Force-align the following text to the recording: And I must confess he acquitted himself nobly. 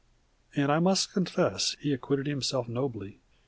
And 0.55 0.71
I 0.71 0.79
must 0.79 1.13
confess 1.13 1.75
he 1.79 1.93
acquitted 1.93 2.25
himself 2.25 2.67
nobly. 2.67 3.19